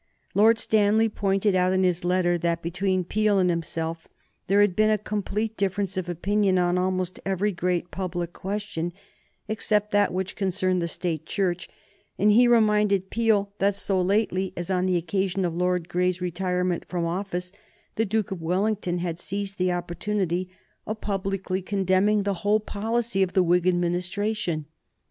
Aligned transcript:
Lord 0.33 0.57
Stanley 0.57 1.09
pointed 1.09 1.53
out, 1.53 1.73
in 1.73 1.83
his 1.83 2.03
letter, 2.03 2.35
that 2.39 2.63
between 2.63 3.03
Peel 3.03 3.37
and 3.37 3.51
himself 3.51 4.07
there 4.47 4.59
had 4.61 4.75
been 4.75 4.89
a 4.89 4.97
complete 4.97 5.55
difference 5.55 5.95
of 5.95 6.09
opinion 6.09 6.57
on 6.57 6.75
almost 6.75 7.19
every 7.23 7.51
great 7.51 7.91
public 7.91 8.33
question 8.33 8.93
except 9.47 9.91
that 9.91 10.11
which 10.11 10.35
concerned 10.35 10.81
the 10.81 10.87
State 10.87 11.27
Church, 11.27 11.69
and 12.17 12.31
he 12.31 12.47
reminded 12.47 13.11
Peel 13.11 13.53
that 13.59 13.75
so 13.75 14.01
lately 14.01 14.53
as 14.57 14.71
on 14.71 14.87
the 14.87 14.97
occasion 14.97 15.45
of 15.45 15.53
Lord 15.55 15.87
Grey's 15.87 16.19
retirement 16.19 16.83
from 16.85 17.05
office 17.05 17.51
the 17.93 18.03
Duke 18.03 18.31
of 18.31 18.41
Wellington 18.41 18.97
had 18.97 19.19
seized 19.19 19.59
the 19.59 19.71
opportunity 19.71 20.49
of 20.87 20.99
publicly 20.99 21.61
condemning 21.61 22.23
the 22.23 22.33
whole 22.41 22.59
policy 22.59 23.21
of 23.21 23.33
the 23.33 23.43
Whig 23.43 23.67
Administration. 23.67 24.65